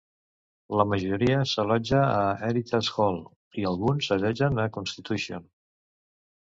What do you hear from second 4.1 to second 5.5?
s'allotgen a Constitution.